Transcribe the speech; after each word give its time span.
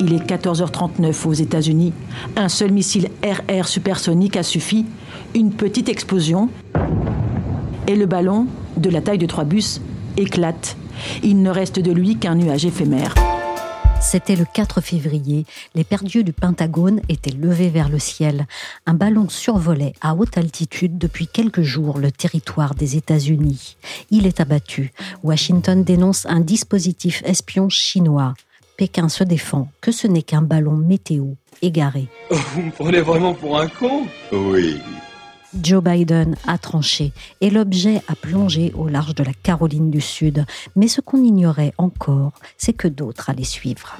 Il 0.00 0.14
est 0.14 0.26
14h39 0.26 1.26
aux 1.26 1.34
États-Unis. 1.34 1.92
Un 2.34 2.48
seul 2.48 2.72
missile 2.72 3.10
RR 3.22 3.68
supersonique 3.68 4.36
a 4.36 4.42
suffi. 4.42 4.86
Une 5.34 5.52
petite 5.52 5.90
explosion. 5.90 6.48
Et 7.86 7.96
le 7.96 8.06
ballon, 8.06 8.46
de 8.78 8.88
la 8.88 9.02
taille 9.02 9.18
de 9.18 9.26
trois 9.26 9.44
bus, 9.44 9.82
éclate. 10.16 10.78
Il 11.22 11.42
ne 11.42 11.50
reste 11.50 11.78
de 11.80 11.92
lui 11.92 12.16
qu'un 12.16 12.34
nuage 12.34 12.64
éphémère. 12.64 13.14
C'était 14.00 14.36
le 14.36 14.46
4 14.50 14.80
février. 14.80 15.44
Les 15.74 15.84
perdus 15.84 16.24
du 16.24 16.32
Pentagone 16.32 17.02
étaient 17.10 17.30
levés 17.30 17.68
vers 17.68 17.90
le 17.90 17.98
ciel. 17.98 18.46
Un 18.86 18.94
ballon 18.94 19.28
survolait 19.28 19.92
à 20.00 20.14
haute 20.14 20.38
altitude 20.38 20.96
depuis 20.96 21.26
quelques 21.26 21.60
jours 21.60 21.98
le 21.98 22.10
territoire 22.10 22.74
des 22.74 22.96
États-Unis. 22.96 23.76
Il 24.10 24.26
est 24.26 24.40
abattu. 24.40 24.92
Washington 25.22 25.84
dénonce 25.84 26.24
un 26.24 26.40
dispositif 26.40 27.22
espion 27.26 27.68
chinois. 27.68 28.32
Pékin 28.80 29.10
se 29.10 29.24
défend 29.24 29.68
que 29.82 29.92
ce 29.92 30.06
n'est 30.06 30.22
qu'un 30.22 30.40
ballon 30.40 30.74
météo 30.74 31.34
égaré. 31.60 32.08
Vous 32.30 32.62
me 32.62 32.70
prenez 32.70 33.02
vraiment 33.02 33.34
pour 33.34 33.60
un 33.60 33.68
con? 33.68 34.06
Oui. 34.32 34.78
Joe 35.62 35.84
Biden 35.84 36.34
a 36.46 36.56
tranché 36.56 37.12
et 37.42 37.50
l'objet 37.50 38.00
a 38.08 38.14
plongé 38.14 38.72
au 38.74 38.88
large 38.88 39.14
de 39.14 39.22
la 39.22 39.34
Caroline 39.34 39.90
du 39.90 40.00
Sud. 40.00 40.46
Mais 40.76 40.88
ce 40.88 41.02
qu'on 41.02 41.22
ignorait 41.22 41.74
encore, 41.76 42.32
c'est 42.56 42.72
que 42.72 42.88
d'autres 42.88 43.28
allaient 43.28 43.44
suivre. 43.44 43.98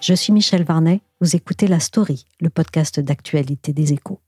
Je 0.00 0.14
suis 0.14 0.32
Michel 0.32 0.62
Varnet, 0.62 1.00
vous 1.20 1.34
écoutez 1.34 1.66
La 1.66 1.80
Story, 1.80 2.26
le 2.40 2.48
podcast 2.48 3.00
d'actualité 3.00 3.72
des 3.72 3.92
échos. 3.92 4.20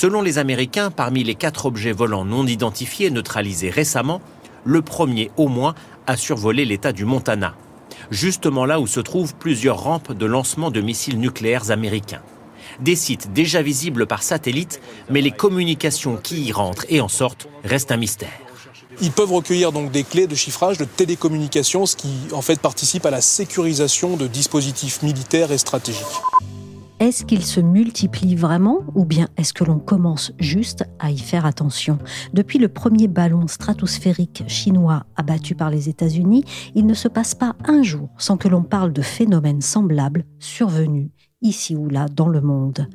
Selon 0.00 0.22
les 0.22 0.38
Américains, 0.38 0.90
parmi 0.90 1.24
les 1.24 1.34
quatre 1.34 1.66
objets 1.66 1.92
volants 1.92 2.24
non 2.24 2.46
identifiés 2.46 3.10
neutralisés 3.10 3.68
récemment, 3.68 4.22
le 4.64 4.80
premier 4.80 5.30
au 5.36 5.46
moins 5.46 5.74
a 6.06 6.16
survolé 6.16 6.64
l'État 6.64 6.92
du 6.92 7.04
Montana, 7.04 7.54
justement 8.10 8.64
là 8.64 8.80
où 8.80 8.86
se 8.86 9.00
trouvent 9.00 9.34
plusieurs 9.34 9.82
rampes 9.82 10.14
de 10.14 10.24
lancement 10.24 10.70
de 10.70 10.80
missiles 10.80 11.18
nucléaires 11.18 11.70
américains. 11.70 12.22
Des 12.80 12.96
sites 12.96 13.34
déjà 13.34 13.60
visibles 13.60 14.06
par 14.06 14.22
satellite, 14.22 14.80
mais 15.10 15.20
les 15.20 15.32
communications 15.32 16.16
qui 16.16 16.44
y 16.44 16.50
rentrent 16.50 16.86
et 16.88 17.02
en 17.02 17.08
sortent 17.08 17.48
restent 17.62 17.92
un 17.92 17.98
mystère. 17.98 18.32
Ils 19.02 19.12
peuvent 19.12 19.34
recueillir 19.34 19.70
donc 19.70 19.90
des 19.90 20.04
clés 20.04 20.26
de 20.26 20.34
chiffrage 20.34 20.78
de 20.78 20.86
télécommunications, 20.86 21.84
ce 21.84 21.96
qui 21.96 22.08
en 22.32 22.40
fait 22.40 22.58
participe 22.58 23.04
à 23.04 23.10
la 23.10 23.20
sécurisation 23.20 24.16
de 24.16 24.28
dispositifs 24.28 25.02
militaires 25.02 25.52
et 25.52 25.58
stratégiques. 25.58 26.06
Est-ce 27.00 27.24
qu'ils 27.24 27.46
se 27.46 27.60
multiplient 27.60 28.36
vraiment 28.36 28.80
ou 28.94 29.06
bien 29.06 29.28
est-ce 29.38 29.54
que 29.54 29.64
l'on 29.64 29.78
commence 29.78 30.32
juste 30.38 30.84
à 30.98 31.10
y 31.10 31.16
faire 31.16 31.46
attention? 31.46 31.98
Depuis 32.34 32.58
le 32.58 32.68
premier 32.68 33.08
ballon 33.08 33.48
stratosphérique 33.48 34.44
chinois 34.48 35.06
abattu 35.16 35.54
par 35.54 35.70
les 35.70 35.88
États-Unis, 35.88 36.44
il 36.74 36.84
ne 36.84 36.92
se 36.92 37.08
passe 37.08 37.34
pas 37.34 37.56
un 37.64 37.82
jour 37.82 38.10
sans 38.18 38.36
que 38.36 38.48
l'on 38.48 38.62
parle 38.62 38.92
de 38.92 39.00
phénomènes 39.00 39.62
semblables 39.62 40.26
survenus 40.38 41.08
ici 41.40 41.74
ou 41.74 41.88
là 41.88 42.04
dans 42.06 42.28
le 42.28 42.42
monde. 42.42 42.86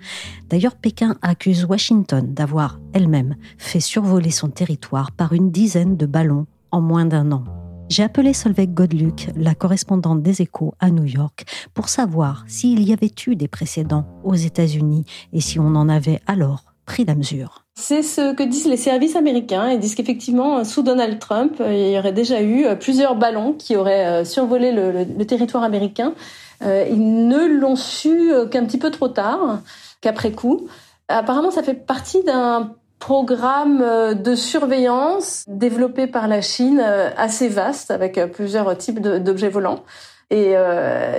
D'ailleurs, 0.50 0.76
Pékin 0.76 1.16
accuse 1.24 1.66
Washington 1.66 2.32
d'avoir 2.32 2.80
elle-même 2.94 3.36
fait 3.58 3.80
survoler 3.80 4.30
son 4.30 4.50
territoire 4.50 5.14
par 5.14 5.34
une 5.34 5.50
dizaine 5.50 5.98
de 5.98 6.06
ballons 6.06 6.46
en 6.70 6.80
moins 6.80 7.06
d'un 7.06 7.32
an. 7.32 7.55
J'ai 7.88 8.04
appelé 8.04 8.34
Solveig 8.34 8.68
Godluc, 8.68 9.30
la 9.36 9.54
correspondante 9.54 10.24
des 10.24 10.42
échos 10.42 10.74
à 10.80 10.90
New 10.90 11.06
York, 11.06 11.46
pour 11.74 11.88
savoir 11.88 12.44
s'il 12.48 12.82
y 12.84 12.94
avait 12.94 13.12
eu 13.28 13.36
des 13.36 13.48
précédents 13.48 14.06
aux 14.24 14.34
États-Unis 14.34 15.06
et 15.34 15.40
si 15.40 15.60
on 15.60 15.76
en 15.76 15.88
avait 15.88 16.20
alors 16.26 16.64
pris 16.86 17.06
la 17.06 17.16
mesure. 17.16 17.64
C'est 17.76 18.02
ce 18.02 18.34
que 18.34 18.44
disent 18.44 18.68
les 18.68 18.78
services 18.78 19.16
américains. 19.16 19.70
Ils 19.70 19.80
disent 19.80 19.96
qu'effectivement, 19.96 20.64
sous 20.64 20.82
Donald 20.82 21.20
Trump, 21.20 21.56
il 21.60 21.92
y 21.92 21.98
aurait 21.98 22.14
déjà 22.14 22.42
eu 22.42 22.66
plusieurs 22.80 23.16
ballons 23.16 23.54
qui 23.54 23.76
auraient 23.76 24.26
survolé 24.26 24.72
le, 24.72 25.26
territoire 25.26 25.64
américain. 25.64 26.14
Ils 26.62 27.28
ne 27.28 27.46
l'ont 27.46 27.76
su 27.76 28.32
qu'un 28.50 28.66
petit 28.66 28.78
peu 28.78 28.92
trop 28.92 29.10
tard, 29.10 29.62
qu'après 30.02 30.32
coup. 30.32 30.68
Apparemment, 31.08 31.52
ça 31.52 31.64
fait 31.64 31.74
partie 31.74 32.24
d'un 32.24 32.76
programme 33.06 33.84
euh, 33.84 34.16
de 34.16 34.34
surveillance 34.34 35.44
développé 35.48 36.08
par 36.08 36.28
la 36.28 36.42
Chine 36.42 36.82
euh, 36.84 37.12
assez 37.16 37.50
vaste 37.50 37.92
avec 37.92 38.18
euh, 38.18 38.26
plusieurs 38.26 38.76
types 38.80 39.00
d'objets 39.00 39.50
volants. 39.50 39.84
Et 40.32 40.56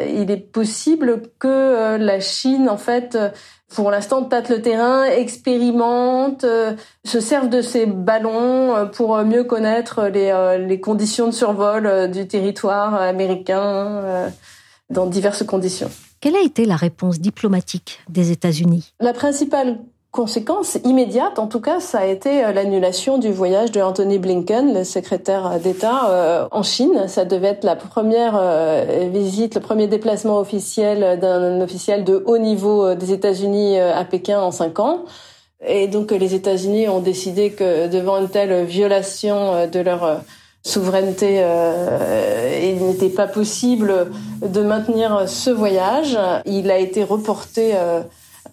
il 0.08 0.32
est 0.32 0.52
possible 0.52 1.22
que 1.38 1.96
la 1.96 2.18
Chine, 2.18 2.68
en 2.68 2.76
fait, 2.76 3.16
pour 3.72 3.92
l'instant, 3.92 4.24
tâte 4.24 4.48
le 4.48 4.60
terrain, 4.60 5.04
expérimente, 5.04 6.44
se 7.04 7.20
serve 7.20 7.48
de 7.48 7.62
ces 7.62 7.86
ballons 7.86 8.90
pour 8.92 9.16
mieux 9.18 9.44
connaître 9.44 10.08
les, 10.08 10.34
les 10.58 10.80
conditions 10.80 11.26
de 11.28 11.32
survol 11.32 12.10
du 12.10 12.26
territoire 12.26 13.00
américain 13.00 14.32
dans 14.90 15.06
diverses 15.06 15.44
conditions. 15.44 15.90
Quelle 16.20 16.34
a 16.34 16.42
été 16.42 16.64
la 16.64 16.76
réponse 16.76 17.20
diplomatique 17.20 18.00
des 18.08 18.32
États-Unis? 18.32 18.92
La 18.98 19.12
principale 19.12 19.78
conséquence 20.10 20.78
immédiate, 20.84 21.38
en 21.38 21.46
tout 21.46 21.60
cas, 21.60 21.78
ça 21.78 21.98
a 21.98 22.06
été 22.06 22.44
euh, 22.44 22.52
l'annulation 22.52 23.18
du 23.18 23.30
voyage 23.30 23.70
de 23.70 23.80
Anthony 23.80 24.18
Blinken, 24.18 24.72
le 24.72 24.82
secrétaire 24.82 25.60
d'État, 25.60 26.08
euh, 26.08 26.48
en 26.50 26.62
Chine. 26.62 27.06
Ça 27.06 27.24
devait 27.24 27.48
être 27.48 27.64
la 27.64 27.76
première 27.76 28.34
euh, 28.40 29.08
visite, 29.12 29.54
le 29.54 29.60
premier 29.60 29.86
déplacement 29.86 30.38
officiel 30.38 31.18
d'un 31.20 31.60
officiel 31.60 32.04
de 32.04 32.22
haut 32.26 32.38
niveau 32.38 32.94
des 32.94 33.12
États-Unis 33.12 33.78
à 33.78 34.04
Pékin 34.04 34.40
en 34.40 34.50
cinq 34.50 34.80
ans. 34.80 35.04
Et 35.66 35.86
donc 35.86 36.10
les 36.10 36.34
États-Unis 36.34 36.88
ont 36.88 37.00
décidé 37.00 37.50
que 37.50 37.88
devant 37.88 38.18
une 38.18 38.28
telle 38.28 38.64
violation 38.64 39.66
de 39.66 39.80
leur 39.80 40.20
souveraineté, 40.62 41.42
il 42.62 42.84
n'était 42.84 43.08
pas 43.08 43.26
possible 43.26 44.10
de 44.42 44.62
maintenir 44.62 45.26
ce 45.26 45.50
voyage. 45.50 46.18
Il 46.44 46.70
a 46.70 46.78
été 46.78 47.02
reporté 47.04 47.72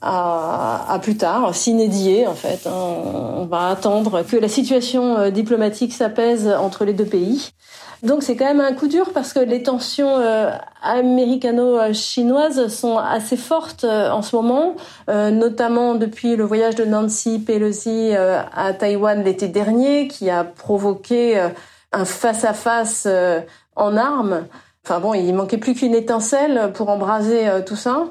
à, 0.05 0.99
plus 1.01 1.15
tard, 1.15 1.55
s'inédier 1.55 2.27
en 2.27 2.33
fait. 2.33 2.67
Hein. 2.67 2.73
On 2.73 3.45
va 3.45 3.69
attendre 3.69 4.23
que 4.23 4.35
la 4.35 4.49
situation 4.49 5.17
euh, 5.17 5.29
diplomatique 5.29 5.93
s'apaise 5.93 6.47
entre 6.47 6.83
les 6.85 6.93
deux 6.93 7.05
pays. 7.05 7.51
Donc 8.01 8.21
c'est 8.21 8.35
quand 8.35 8.45
même 8.45 8.59
un 8.59 8.73
coup 8.73 8.87
dur 8.87 9.11
parce 9.13 9.31
que 9.31 9.39
les 9.39 9.63
tensions 9.63 10.17
euh, 10.17 10.51
américano-chinoises 10.81 12.67
sont 12.67 12.97
assez 12.97 13.37
fortes 13.37 13.85
euh, 13.85 14.11
en 14.11 14.21
ce 14.21 14.35
moment, 14.35 14.75
notamment 15.07 15.95
depuis 15.95 16.35
le 16.35 16.43
voyage 16.43 16.75
de 16.75 16.83
Nancy 16.83 17.39
Pelosi 17.39 18.11
à 18.13 18.73
Taïwan 18.73 19.23
l'été 19.23 19.47
dernier, 19.47 20.07
qui 20.09 20.29
a 20.29 20.43
provoqué 20.43 21.39
un 21.91 22.05
face-à-face 22.05 23.07
en 23.75 23.97
armes. 23.97 24.47
Enfin 24.83 24.99
bon, 24.99 25.13
il 25.13 25.33
manquait 25.33 25.57
plus 25.57 25.75
qu'une 25.75 25.95
étincelle 25.95 26.71
pour 26.73 26.89
embraser 26.89 27.47
tout 27.65 27.77
ça. 27.77 28.07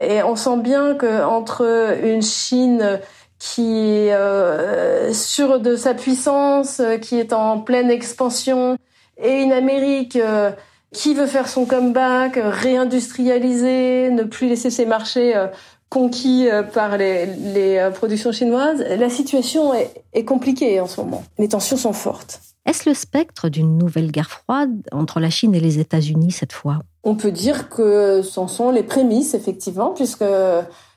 Et 0.00 0.22
on 0.22 0.36
sent 0.36 0.58
bien 0.58 0.94
que 0.94 1.24
entre 1.24 1.64
une 2.04 2.22
Chine 2.22 3.00
qui 3.38 3.80
est 3.80 4.14
euh, 4.14 5.12
sûre 5.12 5.60
de 5.60 5.76
sa 5.76 5.94
puissance, 5.94 6.80
qui 7.02 7.18
est 7.18 7.32
en 7.32 7.60
pleine 7.60 7.90
expansion, 7.90 8.78
et 9.18 9.42
une 9.42 9.52
Amérique 9.52 10.16
euh, 10.16 10.50
qui 10.92 11.14
veut 11.14 11.26
faire 11.26 11.48
son 11.48 11.64
comeback, 11.64 12.38
réindustrialiser, 12.42 14.10
ne 14.10 14.24
plus 14.24 14.48
laisser 14.48 14.70
ses 14.70 14.86
marchés 14.86 15.36
euh, 15.36 15.46
conquis 15.88 16.48
euh, 16.48 16.62
par 16.62 16.96
les, 16.96 17.90
productions 17.94 18.32
chinoises, 18.32 18.80
la 18.80 19.10
situation 19.10 19.72
est 19.74 20.24
compliquée 20.24 20.80
en 20.80 20.86
ce 20.86 21.00
moment. 21.00 21.24
Les 21.38 21.48
tensions 21.48 21.76
sont 21.76 21.92
fortes. 21.92 22.40
Est-ce 22.66 22.88
le 22.88 22.94
spectre 22.94 23.48
d'une 23.48 23.78
nouvelle 23.78 24.10
guerre 24.10 24.30
froide 24.30 24.82
entre 24.90 25.20
la 25.20 25.30
Chine 25.30 25.54
et 25.54 25.60
les 25.60 25.78
États-Unis 25.78 26.32
cette 26.32 26.52
fois? 26.52 26.80
On 27.08 27.14
peut 27.14 27.30
dire 27.30 27.68
que 27.68 28.20
ce 28.20 28.46
sont 28.48 28.72
les 28.72 28.82
prémices, 28.82 29.34
effectivement, 29.34 29.90
puisque 29.90 30.24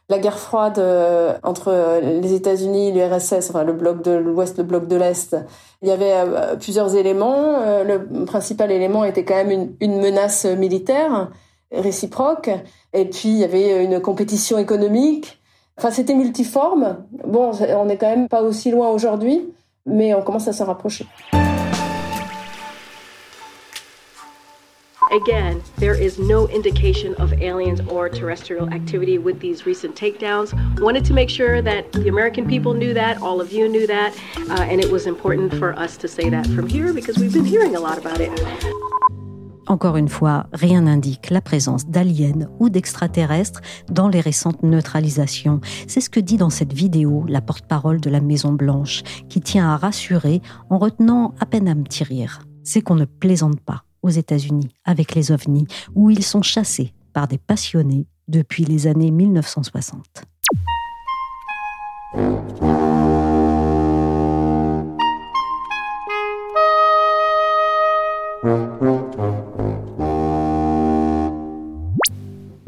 la 0.10 0.18
guerre 0.18 0.40
froide 0.40 0.80
euh, 0.80 1.38
entre 1.44 2.02
les 2.02 2.34
États-Unis, 2.34 2.92
l'URSS, 2.92 3.52
enfin 3.52 3.64
le 3.64 3.74
bloc 3.74 4.02
de 4.02 4.14
l'Ouest, 4.14 4.58
le 4.58 4.64
bloc 4.64 4.88
de 4.88 4.96
l'Est, 4.96 5.38
il 5.84 5.88
y 5.88 5.92
avait 5.92 6.14
euh, 6.14 6.56
plusieurs 6.56 6.96
éléments. 6.96 7.60
Euh, 7.62 7.84
le 7.84 8.26
principal 8.26 8.72
élément 8.72 9.06
était 9.06 9.24
quand 9.24 9.36
même 9.36 9.52
une, 9.52 9.76
une 9.82 10.02
menace 10.02 10.46
militaire. 10.46 11.30
réciproque. 11.72 12.50
Et 12.94 13.06
puis, 13.06 13.30
il 13.30 13.38
y 13.38 13.44
avait 13.44 13.86
une 13.86 14.00
compétition 14.00 14.58
économique. 14.58 15.40
Enfin, 15.78 15.92
c'était 15.92 16.16
multiforme. 16.16 17.06
Bon, 17.28 17.52
on 17.78 17.86
n'est 17.86 17.98
quand 17.98 18.10
même 18.10 18.28
pas 18.28 18.42
aussi 18.42 18.72
loin 18.72 18.90
aujourd'hui, 18.90 19.54
mais 19.86 20.16
on 20.16 20.24
commence 20.24 20.48
à 20.48 20.54
se 20.54 20.64
rapprocher. 20.64 21.06
Again, 25.12 25.64
there 25.78 25.96
is 25.96 26.20
no 26.20 26.48
indication 26.50 27.16
of 27.16 27.34
aliens 27.42 27.82
or 27.88 28.10
terrestrial 28.10 28.70
activity 28.72 29.18
with 29.18 29.40
these 29.40 29.66
recent 29.66 29.96
takedowns. 29.96 30.54
Wanted 30.80 31.04
to 31.06 31.14
make 31.14 31.32
sure 31.32 31.64
that 31.64 31.92
the 31.94 32.10
American 32.10 32.48
people 32.48 32.76
knew 32.76 32.94
that, 32.94 33.20
all 33.20 33.42
of 33.42 33.52
you 33.52 33.68
knew 33.68 33.88
that, 33.88 34.14
uh, 34.50 34.62
and 34.70 34.80
it 34.80 34.92
was 34.92 35.08
important 35.08 35.56
for 35.56 35.74
us 35.74 35.98
to 35.98 36.08
say 36.08 36.30
that 36.30 36.46
from 36.48 36.68
here 36.68 36.94
because 36.94 37.18
we've 37.18 37.34
been 37.34 37.46
hearing 37.46 37.76
a 37.76 37.80
lot 37.80 37.98
about 37.98 38.22
it. 38.22 38.30
Encore 39.66 39.98
une 39.98 40.10
fois, 40.10 40.46
rien 40.54 40.82
n'indique 40.82 41.32
la 41.32 41.42
présence 41.42 41.88
d'aliens 41.88 42.48
ou 42.60 42.70
d'extraterrestres 42.70 43.62
dans 43.90 44.10
les 44.10 44.20
récentes 44.20 44.62
neutralisations. 44.62 45.60
C'est 45.88 46.02
ce 46.02 46.10
que 46.12 46.20
dit 46.20 46.38
dans 46.38 46.50
cette 46.52 46.74
vidéo 46.74 47.24
la 47.28 47.42
porte-parole 47.42 48.00
de 48.00 48.10
la 48.12 48.20
Maison 48.20 48.52
Blanche, 48.52 49.02
qui 49.28 49.42
tient 49.42 49.70
à 49.70 49.78
rassurer 49.78 50.42
en 50.70 50.78
retenant 50.78 51.34
à 51.40 51.48
peine 51.48 51.68
à 51.68 51.74
me 51.74 51.86
tirer. 51.86 52.28
C'est 52.64 52.82
qu'on 52.82 52.96
ne 52.96 53.06
plaisante 53.06 53.60
pas 53.60 53.84
aux 54.02 54.10
États-Unis 54.10 54.70
avec 54.86 55.16
les 55.16 55.32
ovnis, 55.32 55.68
où 55.96 56.10
ils 56.10 56.24
sont 56.24 56.42
chassés 56.42 56.94
par 57.14 57.28
des 57.28 57.38
passionnés 57.38 58.08
depuis 58.28 58.64
les 58.64 58.88
années 58.88 59.12
1960. 59.12 60.24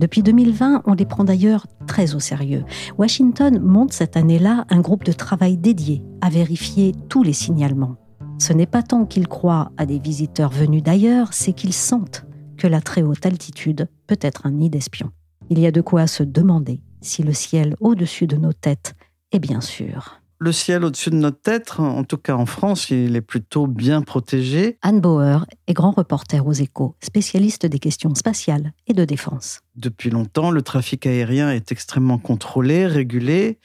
Depuis 0.01 0.23
2020, 0.23 0.81
on 0.85 0.93
les 0.93 1.05
prend 1.05 1.23
d'ailleurs 1.23 1.67
très 1.85 2.15
au 2.15 2.19
sérieux. 2.19 2.65
Washington 2.97 3.59
monte 3.59 3.93
cette 3.93 4.17
année-là 4.17 4.65
un 4.69 4.79
groupe 4.81 5.03
de 5.03 5.11
travail 5.11 5.57
dédié 5.57 6.01
à 6.21 6.29
vérifier 6.29 6.93
tous 7.07 7.21
les 7.21 7.33
signalements. 7.33 8.00
Ce 8.41 8.53
n'est 8.53 8.65
pas 8.65 8.81
tant 8.81 9.05
qu'ils 9.05 9.27
croient 9.27 9.71
à 9.77 9.85
des 9.85 9.99
visiteurs 9.99 10.49
venus 10.49 10.81
d'ailleurs, 10.81 11.31
c'est 11.31 11.53
qu'ils 11.53 11.73
sentent 11.73 12.25
que 12.57 12.65
la 12.65 12.81
très 12.81 13.03
haute 13.03 13.23
altitude 13.23 13.87
peut 14.07 14.17
être 14.19 14.47
un 14.47 14.51
nid 14.51 14.71
d'espions. 14.71 15.11
Il 15.51 15.59
y 15.59 15.67
a 15.67 15.71
de 15.71 15.79
quoi 15.79 16.07
se 16.07 16.23
demander 16.23 16.81
si 17.01 17.21
le 17.21 17.33
ciel 17.33 17.75
au-dessus 17.81 18.25
de 18.25 18.37
nos 18.37 18.51
têtes 18.51 18.95
est 19.31 19.37
bien 19.37 19.61
sûr 19.61 20.17
le 20.43 20.51
ciel 20.51 20.83
au-dessus 20.83 21.11
de 21.11 21.17
notre 21.17 21.39
tête, 21.39 21.73
en 21.77 22.03
tout 22.03 22.17
cas 22.17 22.33
en 22.33 22.47
France, 22.47 22.89
il 22.89 23.15
est 23.15 23.21
plutôt 23.21 23.67
bien 23.67 24.01
protégé. 24.01 24.79
Anne 24.81 24.99
Bauer 24.99 25.45
est 25.67 25.73
grand 25.73 25.91
reporter 25.91 26.47
aux 26.47 26.51
échos, 26.51 26.95
spécialiste 26.99 27.67
des 27.67 27.77
questions 27.77 28.15
spatiales 28.15 28.73
et 28.87 28.93
de 28.93 29.05
défense. 29.05 29.59
Depuis 29.75 30.09
longtemps, 30.09 30.49
le 30.49 30.63
trafic 30.63 31.05
aérien 31.05 31.51
est 31.51 31.71
extrêmement 31.71 32.17
contrôlé, 32.17 32.87
régulé. 32.87 33.59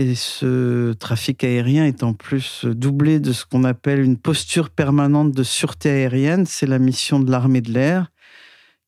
Et 0.00 0.14
ce 0.14 0.94
trafic 0.94 1.44
aérien 1.44 1.84
est 1.84 2.02
en 2.02 2.14
plus 2.14 2.64
doublé 2.64 3.20
de 3.20 3.34
ce 3.34 3.44
qu'on 3.44 3.64
appelle 3.64 4.00
une 4.00 4.16
posture 4.16 4.70
permanente 4.70 5.32
de 5.32 5.42
sûreté 5.42 5.90
aérienne. 5.90 6.46
C'est 6.46 6.66
la 6.66 6.78
mission 6.78 7.20
de 7.20 7.30
l'armée 7.30 7.60
de 7.60 7.70
l'air 7.70 8.10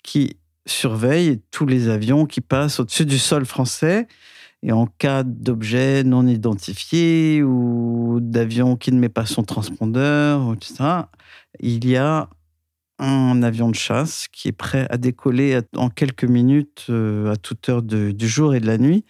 qui 0.03 0.39
surveille 0.65 1.43
tous 1.51 1.67
les 1.67 1.89
avions 1.89 2.25
qui 2.25 2.41
passent 2.41 2.81
au-dessus 2.81 3.05
du 3.05 3.19
sol 3.19 3.45
français 3.45 4.07
et 4.63 4.73
en 4.73 4.87
cas 4.87 5.23
d'objet 5.23 6.03
non 6.03 6.27
identifié 6.27 7.43
ou 7.43 8.19
d'avion 8.23 8.77
qui 8.77 8.91
ne 8.91 8.99
met 8.99 9.11
pas 9.11 9.27
son 9.27 9.43
transpondeur, 9.43 10.55
etc., 10.55 11.03
il 11.61 11.87
y 11.87 11.99
a 11.99 12.31
un 12.99 13.43
avion 13.43 13.69
de 13.69 13.75
chasse 13.75 14.29
qui 14.33 14.49
est 14.49 14.53
prêt 14.53 14.87
à 14.89 14.97
décoller 14.97 15.61
en 15.77 15.91
quelques 15.91 16.25
minutes 16.25 16.87
euh, 16.89 17.33
à 17.33 17.37
toute 17.37 17.69
heure 17.69 17.83
du 17.83 18.29
jour 18.29 18.55
et 18.55 18.61
de 18.61 18.67
la 18.67 18.79
nuit 18.79 19.05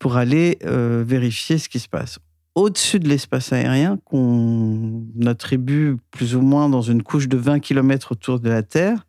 pour 0.00 0.16
aller 0.16 0.58
euh, 0.64 1.04
vérifier 1.06 1.58
ce 1.58 1.68
qui 1.68 1.78
se 1.78 1.88
passe. 1.88 2.18
Au-dessus 2.56 2.98
de 2.98 3.08
l'espace 3.08 3.52
aérien, 3.52 3.98
qu'on 4.04 5.04
attribue 5.24 5.96
plus 6.10 6.34
ou 6.34 6.40
moins 6.40 6.68
dans 6.68 6.82
une 6.82 7.04
couche 7.04 7.28
de 7.28 7.36
20 7.36 7.60
km 7.60 8.12
autour 8.12 8.40
de 8.40 8.48
la 8.48 8.64
Terre, 8.64 9.06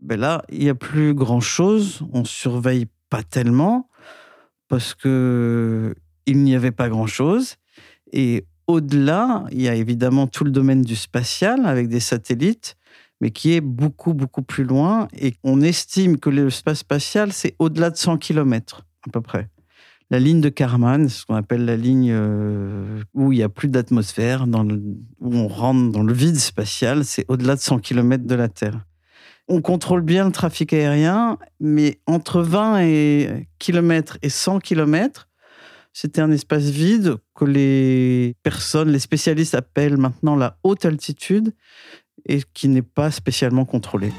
ben 0.00 0.20
là, 0.20 0.42
il 0.50 0.58
n'y 0.58 0.68
a 0.68 0.74
plus 0.74 1.14
grand-chose, 1.14 2.02
on 2.12 2.24
surveille 2.24 2.86
pas 3.08 3.22
tellement 3.22 3.88
parce 4.68 4.94
que 4.94 5.94
il 6.26 6.42
n'y 6.42 6.54
avait 6.54 6.70
pas 6.72 6.88
grand-chose. 6.88 7.56
Et 8.12 8.46
au-delà, 8.66 9.44
il 9.52 9.62
y 9.62 9.68
a 9.68 9.74
évidemment 9.74 10.26
tout 10.26 10.44
le 10.44 10.50
domaine 10.50 10.82
du 10.82 10.96
spatial 10.96 11.66
avec 11.66 11.88
des 11.88 12.00
satellites, 12.00 12.76
mais 13.20 13.30
qui 13.30 13.52
est 13.52 13.60
beaucoup, 13.60 14.12
beaucoup 14.12 14.42
plus 14.42 14.64
loin. 14.64 15.08
Et 15.16 15.34
on 15.44 15.60
estime 15.60 16.18
que 16.18 16.30
l'espace 16.30 16.78
spatial, 16.78 17.32
c'est 17.32 17.54
au-delà 17.58 17.90
de 17.90 17.96
100 17.96 18.18
km, 18.18 18.84
à 19.06 19.10
peu 19.10 19.20
près. 19.20 19.48
La 20.10 20.18
ligne 20.18 20.40
de 20.40 20.48
Kármán, 20.48 21.08
ce 21.08 21.24
qu'on 21.24 21.36
appelle 21.36 21.64
la 21.64 21.76
ligne 21.76 22.10
euh, 22.12 23.02
où 23.14 23.32
il 23.32 23.36
n'y 23.36 23.42
a 23.44 23.48
plus 23.48 23.68
d'atmosphère, 23.68 24.44
où 24.48 25.34
on 25.34 25.48
rentre 25.48 25.92
dans 25.92 26.02
le 26.02 26.12
vide 26.12 26.36
spatial, 26.36 27.04
c'est 27.04 27.24
au-delà 27.28 27.54
de 27.54 27.60
100 27.60 27.78
km 27.78 28.26
de 28.26 28.34
la 28.34 28.48
Terre 28.48 28.80
on 29.50 29.60
contrôle 29.62 30.02
bien 30.02 30.24
le 30.26 30.30
trafic 30.30 30.72
aérien, 30.72 31.36
mais 31.58 31.98
entre 32.06 32.40
20 32.40 32.82
et 32.82 33.48
km 33.58 34.16
et 34.22 34.28
100 34.28 34.60
km, 34.60 35.28
c'était 35.92 36.20
un 36.20 36.30
espace 36.30 36.64
vide 36.64 37.16
que 37.34 37.44
les 37.44 38.36
personnes, 38.44 38.90
les 38.90 39.00
spécialistes 39.00 39.56
appellent 39.56 39.96
maintenant 39.96 40.36
la 40.36 40.56
haute 40.62 40.84
altitude 40.84 41.52
et 42.26 42.42
qui 42.54 42.68
n'est 42.68 42.80
pas 42.82 43.10
spécialement 43.10 43.64
contrôlé. 43.64 44.12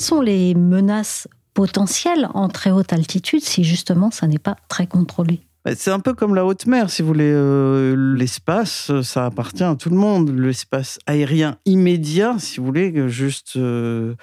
Quelles 0.00 0.06
sont 0.06 0.22
les 0.22 0.54
menaces 0.54 1.28
potentielles 1.52 2.26
en 2.32 2.48
très 2.48 2.70
haute 2.70 2.90
altitude 2.94 3.42
si 3.42 3.64
justement 3.64 4.10
ça 4.10 4.26
n'est 4.26 4.38
pas 4.38 4.56
très 4.66 4.86
contrôlé 4.86 5.40
bah, 5.62 5.72
c'est 5.76 5.90
un 5.90 6.00
peu 6.00 6.14
comme 6.14 6.34
la 6.34 6.46
haute 6.46 6.64
mer, 6.64 6.88
si 6.88 7.02
vous 7.02 7.08
voulez. 7.08 7.30
Euh, 7.30 8.14
l'espace, 8.16 8.90
ça 9.02 9.26
appartient 9.26 9.62
à 9.62 9.76
tout 9.76 9.90
le 9.90 9.96
monde. 9.96 10.30
L'espace 10.30 10.98
aérien 11.04 11.58
immédiat, 11.66 12.36
si 12.38 12.60
vous 12.60 12.64
voulez, 12.64 13.10
juste 13.10 13.56
euh, 13.56 14.14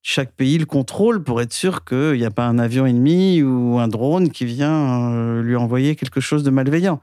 chaque 0.00 0.32
pays 0.32 0.56
le 0.56 0.64
contrôle 0.64 1.22
pour 1.22 1.42
être 1.42 1.52
sûr 1.52 1.84
qu'il 1.84 2.14
n'y 2.14 2.24
a 2.24 2.30
pas 2.30 2.46
un 2.46 2.58
avion 2.58 2.86
ennemi 2.86 3.42
ou 3.42 3.78
un 3.78 3.88
drone 3.88 4.30
qui 4.30 4.46
vient 4.46 5.12
euh, 5.12 5.42
lui 5.42 5.54
envoyer 5.54 5.96
quelque 5.96 6.20
chose 6.22 6.44
de 6.44 6.50
malveillant. 6.50 7.02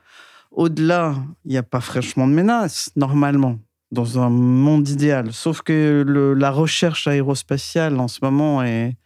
Au-delà, 0.49 1.13
il 1.45 1.51
n'y 1.51 1.57
a 1.57 1.63
pas 1.63 1.81
fraîchement 1.81 2.27
de 2.27 2.33
menace, 2.33 2.89
normalement, 2.95 3.59
dans 3.93 4.19
un 4.19 4.29
monde 4.29 4.89
idéal. 4.89 5.31
Sauf 5.31 5.61
que 5.61 6.03
la 6.37 6.51
recherche 6.51 7.07
aérospatiale 7.07 7.99
en 7.99 8.07
ce 8.07 8.19
moment 8.21 8.63
est 8.63 8.97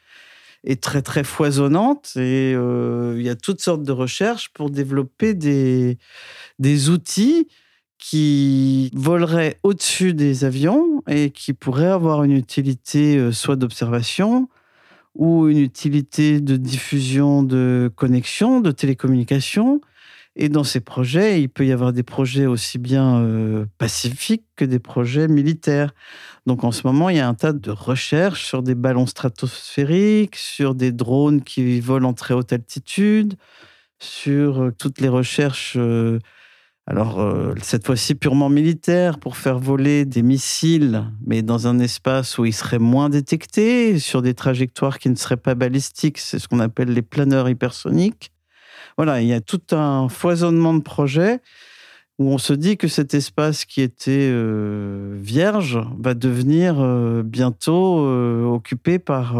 très 0.81 1.01
très 1.01 1.23
foisonnante 1.23 2.13
et 2.15 2.53
euh, 2.55 3.15
il 3.17 3.23
y 3.23 3.29
a 3.29 3.35
toutes 3.35 3.61
sortes 3.61 3.83
de 3.83 3.91
recherches 3.91 4.49
pour 4.49 4.69
développer 4.69 5.33
des, 5.33 5.97
des 6.59 6.89
outils 6.89 7.47
qui 7.99 8.91
voleraient 8.93 9.59
au-dessus 9.63 10.13
des 10.13 10.45
avions 10.45 11.03
et 11.07 11.31
qui 11.31 11.53
pourraient 11.53 11.85
avoir 11.85 12.23
une 12.23 12.33
utilité 12.33 13.17
euh, 13.17 13.31
soit 13.31 13.55
d'observation 13.55 14.49
ou 15.15 15.47
une 15.47 15.57
utilité 15.57 16.39
de 16.39 16.57
diffusion 16.57 17.43
de 17.43 17.91
connexion, 17.95 18.61
de 18.61 18.71
télécommunication. 18.71 19.81
Et 20.39 20.49
dans 20.49 20.63
ces 20.63 20.81
projets, 20.81 21.41
il 21.41 21.49
peut 21.49 21.65
y 21.65 21.71
avoir 21.71 21.93
des 21.93 22.03
projets 22.03 22.45
aussi 22.45 22.77
bien 22.77 23.21
euh, 23.21 23.65
pacifiques 23.79 24.45
que 24.55 24.65
des 24.65 24.77
projets 24.77 25.27
militaires. 25.27 25.95
Donc 26.45 26.63
en 26.63 26.71
ce 26.71 26.85
moment, 26.85 27.09
il 27.09 27.17
y 27.17 27.19
a 27.19 27.27
un 27.27 27.33
tas 27.33 27.53
de 27.53 27.71
recherches 27.71 28.45
sur 28.45 28.61
des 28.61 28.75
ballons 28.75 29.07
stratosphériques, 29.07 30.35
sur 30.35 30.75
des 30.75 30.91
drones 30.91 31.41
qui 31.41 31.79
volent 31.79 32.09
en 32.09 32.13
très 32.13 32.35
haute 32.35 32.53
altitude, 32.53 33.33
sur 33.99 34.61
euh, 34.61 34.71
toutes 34.77 35.01
les 35.01 35.09
recherches, 35.09 35.73
euh, 35.75 36.19
alors 36.85 37.19
cette 37.61 37.85
fois-ci 37.85 38.15
purement 38.15 38.47
militaires, 38.47 39.19
pour 39.19 39.35
faire 39.35 39.59
voler 39.59 40.05
des 40.05 40.21
missiles, 40.21 41.03
mais 41.25 41.41
dans 41.41 41.67
un 41.67 41.79
espace 41.79 42.37
où 42.37 42.45
ils 42.45 42.53
seraient 42.53 42.79
moins 42.79 43.09
détectés, 43.09 43.99
sur 43.99 44.21
des 44.21 44.33
trajectoires 44.33 44.97
qui 44.97 45.09
ne 45.09 45.15
seraient 45.15 45.35
pas 45.35 45.53
balistiques, 45.53 46.17
c'est 46.17 46.39
ce 46.39 46.47
qu'on 46.47 46.61
appelle 46.61 46.93
les 46.93 47.01
planeurs 47.01 47.49
hypersoniques. 47.49 48.31
Voilà, 48.97 49.21
il 49.21 49.27
y 49.27 49.33
a 49.33 49.41
tout 49.41 49.61
un 49.71 50.09
foisonnement 50.09 50.73
de 50.73 50.81
projets 50.81 51.39
où 52.19 52.31
on 52.31 52.37
se 52.37 52.53
dit 52.53 52.77
que 52.77 52.87
cet 52.87 53.13
espace 53.13 53.65
qui 53.65 53.81
était 53.81 54.29
euh, 54.31 55.15
vierge 55.21 55.79
va 55.99 56.15
devenir 56.15 56.79
euh, 56.79 57.21
bientôt 57.23 57.99
euh, 57.99 58.43
occupé 58.43 58.97
par 58.97 59.35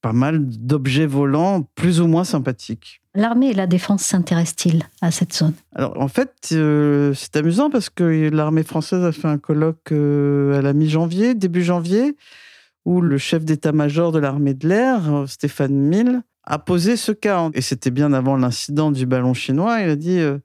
pas 0.00 0.12
mal 0.12 0.48
d'objets 0.48 1.06
volants 1.06 1.68
plus 1.74 2.00
ou 2.00 2.06
moins 2.06 2.24
sympathiques. 2.24 3.02
L'armée 3.14 3.50
et 3.50 3.54
la 3.54 3.66
défense 3.66 4.02
s'intéressent-ils 4.02 4.82
à 5.02 5.10
cette 5.10 5.34
zone? 5.34 5.52
Alors 5.74 6.00
en 6.00 6.08
fait, 6.08 6.32
c'est 6.40 7.36
amusant 7.36 7.68
parce 7.68 7.90
que 7.90 8.30
l'armée 8.30 8.62
française 8.62 9.04
a 9.04 9.12
fait 9.12 9.28
un 9.28 9.38
colloque 9.38 9.92
à 9.92 10.62
la 10.62 10.72
mi-janvier, 10.72 11.34
début 11.34 11.62
janvier, 11.62 12.16
où 12.84 13.00
le 13.02 13.18
chef 13.18 13.44
d'état-major 13.44 14.10
de 14.10 14.18
l'armée 14.18 14.54
de 14.54 14.66
l'air, 14.66 15.24
Stéphane 15.28 15.74
Mille, 15.74 16.22
a 16.44 16.58
posé 16.58 16.96
ce 16.96 17.12
cas. 17.12 17.50
Et 17.54 17.60
c'était 17.60 17.90
bien 17.90 18.12
avant 18.12 18.36
l'incident 18.36 18.90
du 18.90 19.06
ballon 19.06 19.34
chinois. 19.34 19.80
Il 19.80 19.90
a 19.90 19.96
dit 19.96 20.18
euh, 20.18 20.38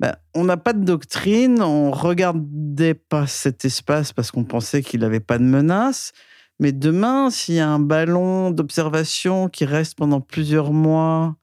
ben, 0.00 0.16
on 0.34 0.44
n'a 0.44 0.56
pas 0.56 0.72
de 0.72 0.84
doctrine, 0.84 1.62
on 1.62 1.90
regardait 1.90 2.94
pas 2.94 3.26
cet 3.26 3.64
espace 3.64 4.12
parce 4.12 4.30
qu'on 4.30 4.44
pensait 4.44 4.82
qu'il 4.82 5.00
n'avait 5.00 5.20
pas 5.20 5.38
de 5.38 5.44
menace. 5.44 6.12
Mais 6.58 6.72
demain, 6.72 7.30
s'il 7.30 7.56
y 7.56 7.60
a 7.60 7.68
un 7.68 7.78
ballon 7.78 8.50
d'observation 8.50 9.48
qui 9.48 9.64
reste 9.64 9.96
pendant 9.96 10.20
plusieurs 10.20 10.72
mois 10.72 11.36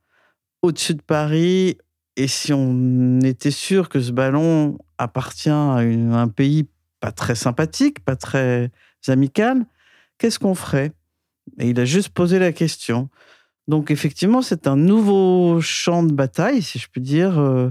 au-dessus 0.62 0.96
de 0.96 1.02
Paris, 1.02 1.78
et 2.16 2.28
si 2.28 2.52
on 2.52 3.20
était 3.22 3.52
sûr 3.52 3.88
que 3.88 4.02
ce 4.02 4.12
ballon 4.12 4.78
appartient 4.98 5.50
à, 5.50 5.78
un 5.78 6.28
pays 6.28 6.68
pas 7.00 7.14
très 7.14 7.36
sympathique, 7.36 8.04
pas 8.04 8.18
très 8.18 8.72
amical, 9.08 9.66
qu'est-ce 10.18 10.38
qu'on 10.38 10.56
ferait? 10.56 10.92
Et 11.60 11.70
il 11.70 11.80
a 11.80 11.86
juste 11.86 12.10
posé 12.10 12.40
la 12.40 12.52
question. 12.52 13.10
Donc 13.70 13.92
effectivement, 13.92 14.42
c'est 14.42 14.66
un 14.66 14.76
nouveau 14.76 15.62
champ 15.62 16.02
de 16.02 16.12
bataille, 16.12 16.64
si 16.64 16.80
je 16.80 16.88
puis 16.92 17.02
dire. 17.02 17.40
Euh, 17.40 17.70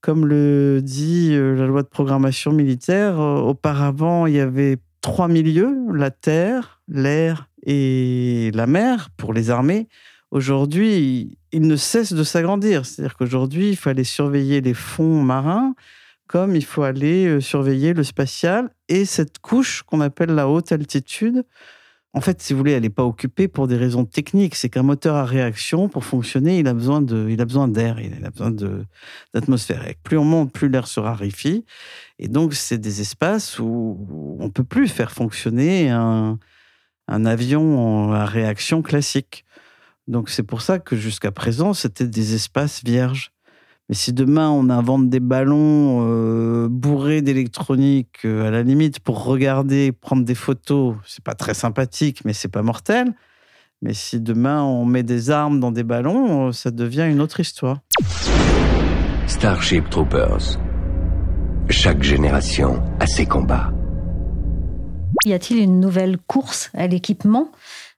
comme 0.00 0.26
le 0.26 0.80
dit 0.80 1.30
euh, 1.32 1.56
la 1.56 1.66
loi 1.66 1.82
de 1.82 1.88
programmation 1.88 2.52
militaire, 2.52 3.18
euh, 3.20 3.40
auparavant, 3.40 4.26
il 4.26 4.34
y 4.34 4.40
avait 4.40 4.76
trois 5.00 5.26
milieux, 5.26 5.76
la 5.92 6.12
terre, 6.12 6.80
l'air 6.86 7.48
et 7.66 8.52
la 8.54 8.68
mer 8.68 9.08
pour 9.16 9.32
les 9.32 9.50
armées. 9.50 9.88
Aujourd'hui, 10.30 11.36
il 11.50 11.62
ne 11.62 11.74
cesse 11.74 12.12
de 12.12 12.22
s'agrandir. 12.22 12.86
C'est-à-dire 12.86 13.16
qu'aujourd'hui, 13.16 13.70
il 13.70 13.76
fallait 13.76 14.04
surveiller 14.04 14.60
les 14.60 14.74
fonds 14.74 15.20
marins 15.20 15.74
comme 16.28 16.54
il 16.54 16.64
faut 16.64 16.84
aller 16.84 17.40
surveiller 17.40 17.92
le 17.92 18.04
spatial 18.04 18.70
et 18.88 19.04
cette 19.04 19.40
couche 19.40 19.82
qu'on 19.82 20.00
appelle 20.00 20.30
la 20.30 20.48
haute 20.48 20.70
altitude 20.70 21.44
en 22.16 22.20
fait, 22.20 22.40
si 22.40 22.52
vous 22.52 22.58
voulez, 22.58 22.72
elle 22.72 22.84
n'est 22.84 22.90
pas 22.90 23.04
occupée 23.04 23.48
pour 23.48 23.66
des 23.66 23.76
raisons 23.76 24.04
techniques. 24.04 24.54
C'est 24.54 24.68
qu'un 24.68 24.84
moteur 24.84 25.16
à 25.16 25.24
réaction, 25.24 25.88
pour 25.88 26.04
fonctionner, 26.04 26.60
il 26.60 26.68
a 26.68 26.72
besoin 26.72 27.02
de, 27.02 27.28
il 27.28 27.40
a 27.40 27.44
besoin 27.44 27.66
d'air, 27.66 27.98
il 27.98 28.24
a 28.24 28.30
besoin 28.30 28.52
d'atmosphère. 29.34 29.84
Plus 30.04 30.16
on 30.16 30.24
monte, 30.24 30.52
plus 30.52 30.68
l'air 30.68 30.86
se 30.86 31.00
raréfie. 31.00 31.64
Et 32.20 32.28
donc, 32.28 32.54
c'est 32.54 32.78
des 32.78 33.00
espaces 33.00 33.58
où 33.58 34.36
on 34.38 34.48
peut 34.48 34.62
plus 34.62 34.86
faire 34.86 35.10
fonctionner 35.10 35.90
un, 35.90 36.38
un 37.08 37.26
avion 37.26 38.12
à 38.12 38.26
réaction 38.26 38.80
classique. 38.80 39.44
Donc, 40.06 40.30
c'est 40.30 40.44
pour 40.44 40.62
ça 40.62 40.78
que 40.78 40.94
jusqu'à 40.94 41.32
présent, 41.32 41.74
c'était 41.74 42.06
des 42.06 42.34
espaces 42.34 42.84
vierges. 42.84 43.32
Mais 43.88 43.94
si 43.94 44.12
demain 44.12 44.48
on 44.48 44.70
invente 44.70 45.10
des 45.10 45.20
ballons 45.20 46.06
euh, 46.08 46.63
d'électronique, 47.22 48.20
euh, 48.24 48.48
à 48.48 48.50
la 48.50 48.62
limite 48.62 49.00
pour 49.00 49.24
regarder, 49.24 49.92
prendre 49.92 50.24
des 50.24 50.34
photos, 50.34 50.96
c'est 51.06 51.22
pas 51.22 51.34
très 51.34 51.54
sympathique, 51.54 52.24
mais 52.24 52.32
c'est 52.32 52.48
pas 52.48 52.62
mortel. 52.62 53.12
Mais 53.82 53.94
si 53.94 54.20
demain 54.20 54.62
on 54.62 54.84
met 54.84 55.02
des 55.02 55.30
armes 55.30 55.60
dans 55.60 55.70
des 55.70 55.82
ballons, 55.82 56.48
euh, 56.48 56.52
ça 56.52 56.70
devient 56.70 57.06
une 57.08 57.20
autre 57.20 57.40
histoire. 57.40 57.78
Starship 59.26 59.88
Troopers. 59.90 60.58
Chaque 61.68 62.02
génération 62.02 62.82
a 63.00 63.06
ses 63.06 63.26
combats. 63.26 63.70
Y 65.24 65.32
a-t-il 65.32 65.60
une 65.62 65.80
nouvelle 65.80 66.18
course 66.18 66.70
à 66.74 66.86
l'équipement 66.86 67.50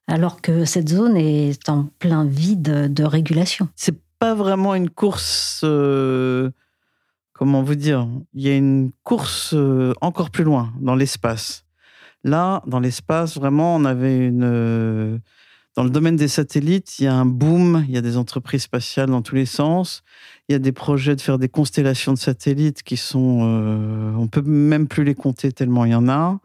alors 0.07 0.41
que 0.41 0.65
cette 0.65 0.89
zone 0.89 1.17
est 1.17 1.67
en 1.69 1.89
plein 1.99 2.25
vide 2.25 2.93
de 2.93 3.03
régulation? 3.03 3.67
C'est 3.75 3.97
pas 4.19 4.33
vraiment 4.33 4.75
une 4.75 4.89
course. 4.89 5.61
Euh, 5.63 6.51
comment 7.37 7.63
vous 7.63 7.75
dire 7.75 8.07
Il 8.33 8.41
y 8.41 8.49
a 8.49 8.55
une 8.55 8.91
course 9.03 9.53
euh, 9.53 9.93
encore 10.01 10.31
plus 10.31 10.43
loin, 10.43 10.73
dans 10.81 10.95
l'espace. 10.95 11.65
Là, 12.23 12.63
dans 12.67 12.79
l'espace, 12.79 13.35
vraiment, 13.35 13.75
on 13.75 13.85
avait 13.85 14.17
une. 14.17 14.43
Euh, 14.43 15.17
dans 15.75 15.83
le 15.83 15.91
domaine 15.91 16.15
des 16.15 16.27
satellites, 16.27 16.97
il 16.97 17.05
y 17.05 17.07
a 17.07 17.13
un 17.13 17.25
boom, 17.25 17.85
il 17.87 17.93
y 17.93 17.97
a 17.97 18.01
des 18.01 18.17
entreprises 18.17 18.63
spatiales 18.63 19.09
dans 19.09 19.21
tous 19.21 19.35
les 19.35 19.45
sens. 19.45 20.01
Il 20.49 20.53
y 20.53 20.55
a 20.55 20.59
des 20.59 20.71
projets 20.71 21.15
de 21.15 21.21
faire 21.21 21.37
des 21.37 21.49
constellations 21.49 22.13
de 22.13 22.17
satellites 22.17 22.81
qui 22.81 22.97
sont. 22.97 24.15
on 24.17 24.27
peut 24.27 24.41
même 24.41 24.87
plus 24.87 25.03
les 25.03 25.13
compter 25.13 25.51
tellement 25.51 25.85
il 25.85 25.91
y 25.91 25.95
en 25.95 26.09
a. 26.09 26.39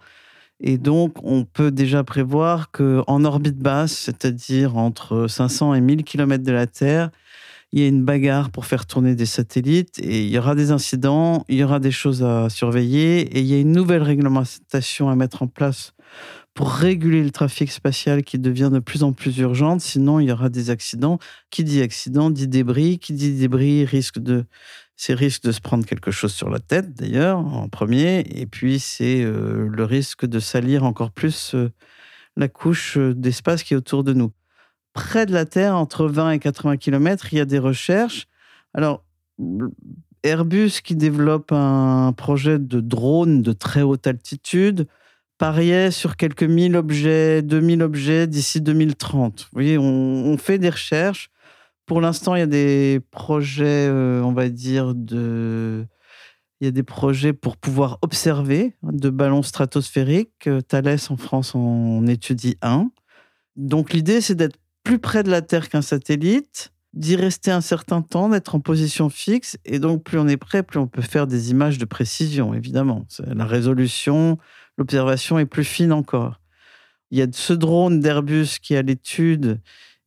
Et 0.65 0.79
donc, 0.79 1.15
on 1.25 1.45
peut 1.45 1.73
déjà 1.73 2.05
prévoir 2.05 2.71
qu'en 2.71 3.25
orbite 3.25 3.59
basse, 3.59 3.93
c'est-à-dire 3.93 4.77
entre 4.77 5.27
500 5.27 5.75
et 5.75 5.81
1000 5.81 6.05
km 6.05 6.45
de 6.45 6.53
la 6.53 6.69
Terre, 6.69 7.11
il 7.73 7.81
y 7.81 7.85
a 7.85 7.89
une 7.89 8.05
bagarre 8.05 8.51
pour 8.51 8.67
faire 8.67 8.87
tourner 8.87 9.15
des 9.15 9.27
satellites 9.27 9.99
et 9.99 10.25
il 10.25 10.31
y 10.31 10.39
aura 10.39 10.55
des 10.55 10.71
incidents, 10.71 11.45
il 11.49 11.57
y 11.57 11.65
aura 11.65 11.81
des 11.81 11.91
choses 11.91 12.23
à 12.23 12.51
surveiller 12.51 13.21
et 13.21 13.41
il 13.41 13.47
y 13.47 13.55
a 13.55 13.59
une 13.59 13.73
nouvelle 13.73 14.03
réglementation 14.03 15.09
à 15.09 15.17
mettre 15.17 15.43
en 15.43 15.47
place 15.47 15.95
pour 16.55 16.71
réguler 16.71 17.23
le 17.23 17.31
trafic 17.31 17.71
spatial 17.71 18.23
qui 18.25 18.39
devient 18.39 18.71
de 18.71 18.79
plus 18.79 19.03
en 19.03 19.13
plus 19.13 19.39
urgente. 19.39 19.81
Sinon, 19.81 20.21
il 20.21 20.29
y 20.29 20.33
aura 20.33 20.51
des 20.51 20.69
accidents. 20.69 21.19
Qui 21.51 21.65
dit 21.65 21.81
accident 21.81 22.31
dit 22.31 22.47
débris. 22.47 22.99
Qui 22.99 23.15
dit 23.15 23.33
débris 23.33 23.87
risque 23.87 24.19
de 24.19 24.45
c'est 24.95 25.15
risque 25.15 25.43
de 25.43 25.53
se 25.53 25.61
prendre 25.61 25.85
quelque 25.85 26.11
chose 26.11 26.33
sur 26.33 26.51
la 26.51 26.61
tête 26.61 26.95
d'ailleurs 26.95 27.39
en 27.39 27.69
premier. 27.69 28.21
Et 28.39 28.47
puis 28.47 28.79
c'est 28.79 29.23
euh, 29.25 29.67
le 29.69 29.85
risque 29.85 30.27
de 30.27 30.39
salir 30.39 30.85
encore 30.85 31.11
plus 31.11 31.55
euh, 31.55 31.71
la 32.37 32.49
couche 32.49 32.99
euh, 32.99 33.15
d'espace 33.15 33.63
qui 33.63 33.75
est 33.75 33.77
autour 33.77 34.05
de 34.05 34.13
nous 34.13 34.33
près 34.93 35.27
de 35.27 35.33
la 35.33 35.45
Terre, 35.45 35.77
entre 35.77 36.07
20 36.07 36.33
et 36.33 36.39
80 36.39 36.77
km, 36.77 37.29
il 37.33 37.39
y 37.39 37.41
a 37.41 37.45
des 37.45 37.59
recherches. 37.59 38.27
Alors, 38.75 39.05
Airbus 40.23 40.81
qui 40.83 40.95
développe 40.95 41.53
un 41.53 42.13
projet 42.17 42.59
de 42.59 42.81
drone 42.81 43.43
de 43.43 43.53
très 43.53 43.83
haute 43.83 44.07
altitude 44.07 44.87
pariait 45.39 45.91
sur 45.91 46.17
quelques 46.17 46.45
mille 46.45 46.77
objets, 46.77 47.43
2000 47.43 47.83
objets 47.83 48.27
d'ici 48.29 48.61
2030. 48.61 49.41
Vous 49.41 49.49
voyez, 49.53 49.79
on, 49.79 50.37
fait 50.39 50.59
des 50.59 50.71
recherches. 50.71 51.31
Pour 51.85 52.01
l'instant, 52.01 52.37
il 52.37 52.39
y 52.39 52.43
a 52.43 52.47
des 52.47 53.01
projets, 53.11 53.89
euh, 53.89 54.23
on 54.23 54.33
va 54.33 54.49
dire, 54.49 54.95
de... 54.95 55.85
Il 56.61 56.67
y 56.67 56.69
a 56.69 56.71
des 56.71 56.85
projets 56.85 57.33
pour 57.33 57.57
pouvoir 57.57 57.99
observer 58.03 58.77
de 58.85 59.11
ballons 59.11 59.43
stratosphériques. 59.43 60.49
Thales 60.69 60.97
en 61.11 61.17
France 61.17 61.57
en 61.57 62.07
étudie 62.07 62.57
un. 62.63 62.93
Donc 63.57 63.93
l'idée, 63.93 64.21
c'est 64.21 64.37
d'être 64.37 64.61
plus 64.85 64.99
près 64.99 65.23
de 65.23 65.31
la 65.31 65.43
Terre 65.43 65.69
qu'un 65.69 65.83
satellite, 65.83 66.73
d'y 66.93 67.17
rester 67.17 67.51
un 67.51 67.61
certain 67.61 68.03
temps, 68.03 68.29
d'être 68.29 68.55
en 68.55 68.61
position 68.61 69.09
fixe. 69.09 69.57
Et 69.65 69.79
donc, 69.79 70.05
plus 70.05 70.19
on 70.19 70.29
est 70.29 70.37
prêt, 70.37 70.63
plus 70.63 70.79
on 70.79 70.87
peut 70.87 71.03
faire 71.03 71.27
des 71.27 71.51
images 71.51 71.79
de 71.79 71.85
précision, 71.85 72.55
évidemment. 72.55 73.07
La 73.27 73.47
résolution, 73.47 74.39
l'observation 74.77 75.39
est 75.39 75.47
plus 75.47 75.65
fine 75.65 75.93
encore. 75.93 76.41
Il 77.11 77.19
y 77.19 77.23
a 77.23 77.27
ce 77.31 77.53
drone 77.53 78.01
d'Airbus 78.01 78.59
qui 78.61 78.75
est 78.75 78.79
à 78.79 78.83
l'étude 78.83 79.61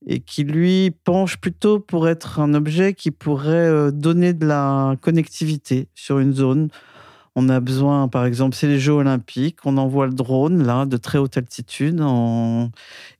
et 0.07 0.19
qui, 0.19 0.43
lui, 0.43 0.91
penche 1.03 1.37
plutôt 1.37 1.79
pour 1.79 2.07
être 2.07 2.39
un 2.39 2.53
objet 2.53 2.93
qui 2.93 3.09
pourrait 3.11 3.49
euh, 3.49 3.91
donner 3.91 4.33
de 4.33 4.45
la 4.45 4.95
connectivité 5.01 5.87
sur 5.95 6.19
une 6.19 6.33
zone 6.33 6.69
on 7.35 7.49
a 7.49 7.59
besoin, 7.59 8.07
par 8.07 8.25
exemple, 8.25 8.55
c'est 8.55 8.67
les 8.67 8.79
Jeux 8.79 8.93
Olympiques, 8.93 9.65
on 9.65 9.77
envoie 9.77 10.07
le 10.07 10.13
drone 10.13 10.63
là 10.63 10.85
de 10.85 10.97
très 10.97 11.17
haute 11.17 11.37
altitude, 11.37 12.01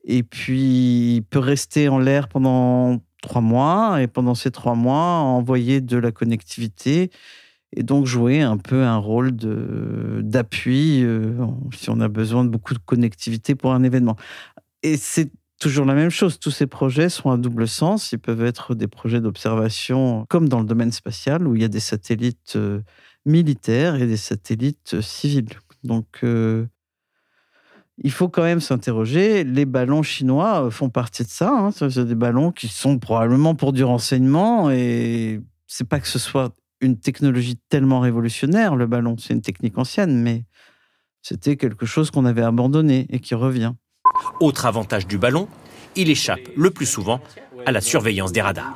et 0.06 0.24
puis 0.24 1.16
il 1.16 1.24
peut 1.24 1.40
rester 1.40 1.90
en 1.90 2.00
l'air 2.00 2.28
pendant 2.28 3.00
trois 3.22 3.42
mois, 3.42 4.02
et 4.02 4.08
pendant 4.08 4.36
ces 4.36 4.52
trois 4.52 4.76
mois, 4.76 5.20
envoyer 5.20 5.82
de 5.82 5.98
la 5.98 6.12
connectivité 6.12 7.12
et 7.76 7.84
donc 7.84 8.06
jouer 8.06 8.42
un 8.42 8.58
peu 8.58 8.84
un 8.84 8.98
rôle 8.98 9.32
d'appui 9.32 11.04
euh, 11.04 11.34
si 11.74 11.90
on 11.90 12.00
a 12.00 12.08
besoin 12.08 12.46
de 12.46 12.50
beaucoup 12.50 12.74
de 12.74 12.80
connectivité 12.80 13.56
pour 13.56 13.74
un 13.74 13.84
événement. 13.84 14.16
Et 14.84 14.98
c'est 14.98 15.30
toujours 15.60 15.86
la 15.86 15.94
même 15.94 16.10
chose. 16.10 16.40
Tous 16.40 16.52
ces 16.52 16.68
projets 16.68 17.10
sont 17.10 17.32
à 17.32 17.38
double 17.38 17.68
sens. 17.68 18.12
Ils 18.12 18.20
peuvent 18.20 18.44
être 18.46 18.76
des 18.76 18.88
projets 18.88 19.20
d'observation, 19.20 20.26
comme 20.30 20.48
dans 20.48 20.60
le 20.60 20.66
domaine 20.66 20.92
spatial, 20.92 21.48
où 21.48 21.56
il 21.56 21.62
y 21.62 21.66
a 21.66 21.70
des 21.70 21.80
satellites 21.80 22.54
euh, 22.56 22.82
militaires 23.26 23.96
et 23.96 24.08
des 24.08 24.18
satellites 24.18 25.02
civils. 25.02 25.50
Donc, 25.84 26.06
euh, 26.24 26.66
il 27.98 28.12
faut 28.12 28.28
quand 28.28 28.44
même 28.44 28.60
s'interroger. 28.60 29.44
Les 29.44 29.66
ballons 29.66 30.04
chinois 30.04 30.70
font 30.72 30.90
partie 30.90 31.24
de 31.24 31.30
ça. 31.30 31.50
Hein. 31.50 31.72
C'est 31.72 32.06
des 32.06 32.16
ballons 32.16 32.52
qui 32.52 32.68
sont 32.68 33.00
probablement 33.00 33.56
pour 33.56 33.74
du 33.74 33.84
renseignement 33.84 34.70
et 34.70 35.42
c'est 35.68 35.88
pas 35.88 36.00
que 36.00 36.08
ce 36.08 36.20
soit 36.20 36.54
une 36.82 37.00
technologie 37.00 37.58
tellement 37.70 38.02
révolutionnaire, 38.02 38.76
le 38.76 38.86
ballon. 38.86 39.16
C'est 39.18 39.34
une 39.34 39.42
technique 39.42 39.78
ancienne, 39.78 40.22
mais 40.22 40.44
c'était 41.22 41.56
quelque 41.56 41.86
chose 41.86 42.12
qu'on 42.12 42.26
avait 42.26 42.44
abandonné 42.44 43.08
et 43.10 43.20
qui 43.20 43.34
revient. 43.34 43.74
Autre 44.40 44.66
avantage 44.66 45.08
du 45.08 45.18
ballon, 45.18 45.48
il 45.96 46.10
échappe 46.10 46.42
le 46.56 46.70
plus 46.70 46.86
souvent 46.86 47.22
à 47.66 47.72
la 47.72 47.82
surveillance 47.82 48.32
des 48.32 48.42
radars. 48.42 48.74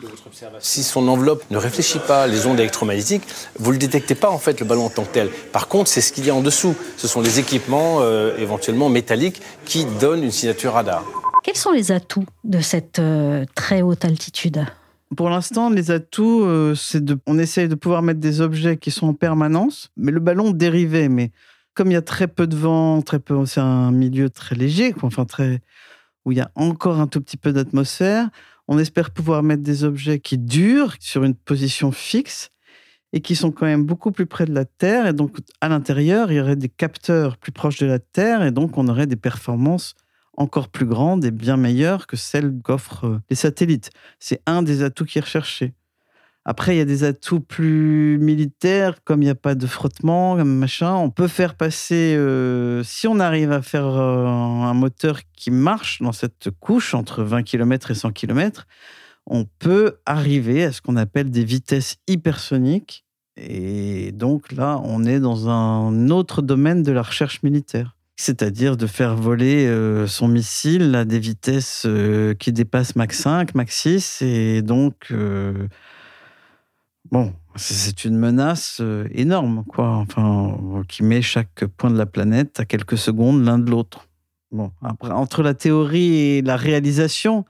Si 0.59 0.83
son 0.83 1.07
enveloppe 1.07 1.43
ne 1.51 1.57
réfléchit 1.57 1.99
pas 1.99 2.27
les 2.27 2.45
ondes 2.45 2.59
électromagnétiques, 2.59 3.23
vous 3.57 3.69
ne 3.69 3.73
le 3.73 3.79
détectez 3.79 4.15
pas 4.15 4.29
en 4.29 4.37
fait 4.37 4.59
le 4.59 4.65
ballon 4.65 4.85
en 4.85 4.89
tant 4.89 5.03
que 5.03 5.13
tel. 5.13 5.29
Par 5.51 5.67
contre, 5.67 5.89
c'est 5.89 6.01
ce 6.01 6.11
qu'il 6.13 6.25
y 6.25 6.29
a 6.29 6.35
en 6.35 6.41
dessous. 6.41 6.75
Ce 6.97 7.07
sont 7.07 7.21
les 7.21 7.39
équipements 7.39 7.97
euh, 8.01 8.37
éventuellement 8.37 8.89
métalliques 8.89 9.41
qui 9.65 9.85
donnent 9.99 10.23
une 10.23 10.31
signature 10.31 10.73
radar. 10.73 11.03
Quels 11.43 11.55
sont 11.55 11.71
les 11.71 11.91
atouts 11.91 12.25
de 12.43 12.59
cette 12.59 12.99
euh, 12.99 13.45
très 13.55 13.81
haute 13.81 14.05
altitude? 14.05 14.65
Pour 15.15 15.29
l'instant, 15.29 15.69
les 15.69 15.89
atouts, 15.89 16.43
euh, 16.45 16.75
c'est 16.75 17.03
de, 17.03 17.17
on 17.25 17.39
essaye 17.39 17.67
de 17.67 17.75
pouvoir 17.75 18.01
mettre 18.01 18.19
des 18.19 18.41
objets 18.41 18.77
qui 18.77 18.91
sont 18.91 19.07
en 19.07 19.13
permanence, 19.13 19.89
mais 19.97 20.11
le 20.11 20.19
ballon 20.19 20.51
dérivé. 20.51 21.09
Mais 21.09 21.31
comme 21.73 21.89
il 21.89 21.93
y 21.93 21.97
a 21.97 22.01
très 22.01 22.27
peu 22.27 22.45
de 22.45 22.55
vent, 22.55 23.01
très 23.01 23.19
peu, 23.19 23.45
c'est 23.45 23.61
un 23.61 23.91
milieu 23.91 24.29
très 24.29 24.55
léger, 24.55 24.93
enfin 25.01 25.25
très, 25.25 25.61
où 26.25 26.31
il 26.31 26.37
y 26.37 26.41
a 26.41 26.51
encore 26.55 26.99
un 26.99 27.07
tout 27.07 27.21
petit 27.21 27.37
peu 27.37 27.53
d'atmosphère, 27.53 28.29
on 28.71 28.77
espère 28.77 29.09
pouvoir 29.09 29.41
mettre 29.41 29.63
des 29.63 29.83
objets 29.83 30.19
qui 30.19 30.37
durent 30.37 30.95
sur 30.99 31.23
une 31.23 31.33
position 31.33 31.91
fixe 31.91 32.51
et 33.13 33.19
qui 33.19 33.35
sont 33.35 33.51
quand 33.51 33.65
même 33.65 33.83
beaucoup 33.83 34.11
plus 34.11 34.27
près 34.27 34.45
de 34.45 34.53
la 34.53 34.63
Terre. 34.63 35.07
Et 35.07 35.13
donc, 35.13 35.37
à 35.59 35.69
l'intérieur, 35.69 36.31
il 36.31 36.35
y 36.35 36.39
aurait 36.39 36.55
des 36.55 36.69
capteurs 36.69 37.37
plus 37.37 37.51
proches 37.51 37.79
de 37.79 37.87
la 37.87 37.97
Terre 37.97 38.43
et 38.43 38.51
donc 38.51 38.77
on 38.77 38.87
aurait 38.87 39.07
des 39.07 39.15
performances 39.15 39.95
encore 40.37 40.69
plus 40.69 40.85
grandes 40.85 41.25
et 41.25 41.31
bien 41.31 41.57
meilleures 41.57 42.05
que 42.05 42.15
celles 42.15 42.53
qu'offrent 42.63 43.07
euh, 43.07 43.19
les 43.31 43.35
satellites. 43.35 43.89
C'est 44.19 44.41
un 44.45 44.61
des 44.61 44.83
atouts 44.83 45.05
qui 45.05 45.17
est 45.17 45.21
recherché. 45.21 45.73
Après, 46.45 46.75
il 46.75 46.77
y 46.77 46.81
a 46.81 46.85
des 46.85 47.03
atouts 47.03 47.41
plus 47.41 48.17
militaires, 48.19 49.03
comme 49.03 49.21
il 49.21 49.25
n'y 49.25 49.31
a 49.31 49.35
pas 49.35 49.55
de 49.55 49.67
frottement, 49.67 50.35
machin. 50.45 50.95
On 50.95 51.09
peut 51.09 51.27
faire 51.27 51.55
passer, 51.55 52.15
euh, 52.17 52.81
si 52.83 53.07
on 53.07 53.19
arrive 53.19 53.51
à 53.51 53.61
faire 53.61 53.85
euh, 53.85 54.25
un 54.25 54.73
moteur 54.73 55.19
qui 55.33 55.51
marche 55.51 56.01
dans 56.01 56.13
cette 56.13 56.49
couche 56.59 56.93
entre 56.93 57.23
20 57.23 57.43
km 57.43 57.91
et 57.91 57.93
100 57.93 58.11
km, 58.11 58.67
on 59.25 59.45
peut 59.59 59.97
arriver 60.05 60.63
à 60.63 60.71
ce 60.71 60.81
qu'on 60.81 60.95
appelle 60.95 61.29
des 61.29 61.43
vitesses 61.43 61.97
hypersoniques. 62.07 63.05
Et 63.35 64.11
donc 64.13 64.51
là, 64.53 64.81
on 64.83 65.05
est 65.05 65.19
dans 65.19 65.49
un 65.49 66.09
autre 66.09 66.41
domaine 66.41 66.83
de 66.83 66.91
la 66.91 67.01
recherche 67.01 67.43
militaire. 67.43 67.95
C'est-à-dire 68.15 68.75
de 68.75 68.87
faire 68.87 69.15
voler 69.15 69.67
euh, 69.67 70.07
son 70.07 70.27
missile 70.27 70.95
à 70.95 71.05
des 71.05 71.19
vitesses 71.19 71.85
qui 72.39 72.51
dépassent 72.53 72.95
Mach 72.95 73.13
5, 73.13 73.55
Mach 73.55 73.69
6. 73.69 74.21
Et 74.23 74.61
donc, 74.61 75.13
bon, 77.11 77.33
c'est 77.55 78.05
une 78.05 78.17
menace 78.17 78.81
énorme, 79.11 79.63
quoi. 79.67 79.89
Enfin, 79.89 80.83
qui 80.87 81.03
met 81.03 81.21
chaque 81.21 81.65
point 81.65 81.91
de 81.91 81.97
la 81.97 82.05
planète 82.05 82.59
à 82.59 82.65
quelques 82.65 82.97
secondes 82.97 83.43
l'un 83.43 83.59
de 83.59 83.69
l'autre. 83.69 84.07
Bon, 84.51 84.71
entre 85.01 85.43
la 85.43 85.53
théorie 85.53 86.15
et 86.15 86.41
la 86.41 86.57
réalisation, 86.57 87.45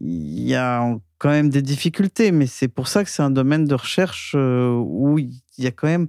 il 0.00 0.40
y 0.40 0.54
a 0.54 0.98
quand 1.18 1.28
même 1.28 1.50
des 1.50 1.62
difficultés, 1.62 2.32
mais 2.32 2.46
c'est 2.46 2.68
pour 2.68 2.88
ça 2.88 3.04
que 3.04 3.10
c'est 3.10 3.22
un 3.22 3.30
domaine 3.30 3.64
de 3.64 3.74
recherche 3.74 4.34
euh, 4.36 4.74
où 4.74 5.18
il 5.18 5.40
y 5.58 5.66
a 5.66 5.70
quand 5.70 5.86
même 5.86 6.08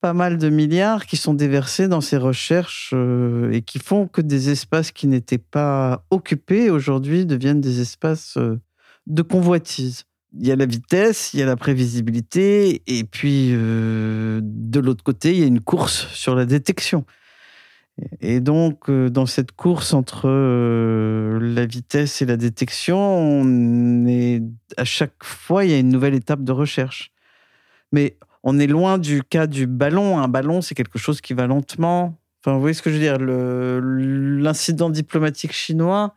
pas 0.00 0.14
mal 0.14 0.38
de 0.38 0.48
milliards 0.48 1.04
qui 1.04 1.18
sont 1.18 1.34
déversés 1.34 1.88
dans 1.88 2.00
ces 2.00 2.16
recherches 2.16 2.92
euh, 2.94 3.52
et 3.52 3.60
qui 3.60 3.78
font 3.78 4.06
que 4.06 4.22
des 4.22 4.48
espaces 4.48 4.92
qui 4.92 5.08
n'étaient 5.08 5.36
pas 5.36 6.06
occupés 6.10 6.70
aujourd'hui 6.70 7.26
deviennent 7.26 7.60
des 7.60 7.80
espaces 7.82 8.38
euh, 8.38 8.58
de 9.06 9.20
convoitise. 9.20 10.04
Il 10.38 10.46
y 10.46 10.52
a 10.52 10.56
la 10.56 10.66
vitesse, 10.66 11.34
il 11.34 11.40
y 11.40 11.42
a 11.42 11.46
la 11.46 11.56
prévisibilité, 11.56 12.82
et 12.86 13.04
puis 13.04 13.50
de 13.50 14.80
l'autre 14.80 15.02
côté, 15.02 15.32
il 15.32 15.40
y 15.40 15.42
a 15.42 15.46
une 15.46 15.60
course 15.60 16.06
sur 16.12 16.34
la 16.34 16.46
détection. 16.46 17.04
Et 18.20 18.40
donc, 18.40 18.88
euh, 18.88 19.08
dans 19.10 19.26
cette 19.26 19.52
course 19.52 19.92
entre 19.92 20.28
euh, 20.28 21.38
la 21.40 21.66
vitesse 21.66 22.22
et 22.22 22.26
la 22.26 22.36
détection, 22.36 23.44
à 24.76 24.84
chaque 24.84 25.22
fois, 25.22 25.64
il 25.64 25.70
y 25.70 25.74
a 25.74 25.78
une 25.78 25.88
nouvelle 25.88 26.14
étape 26.14 26.42
de 26.42 26.52
recherche. 26.52 27.12
Mais 27.92 28.16
on 28.42 28.58
est 28.58 28.66
loin 28.66 28.98
du 28.98 29.22
cas 29.22 29.46
du 29.46 29.66
ballon. 29.66 30.18
Un 30.18 30.28
ballon, 30.28 30.60
c'est 30.60 30.74
quelque 30.74 30.98
chose 30.98 31.20
qui 31.20 31.34
va 31.34 31.46
lentement. 31.46 32.18
Enfin, 32.40 32.54
vous 32.54 32.60
voyez 32.60 32.74
ce 32.74 32.82
que 32.82 32.90
je 32.90 32.96
veux 32.96 33.00
dire? 33.00 33.18
L'incident 33.20 34.90
diplomatique 34.90 35.52
chinois, 35.52 36.16